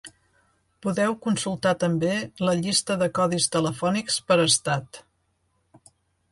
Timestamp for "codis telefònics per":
3.21-4.41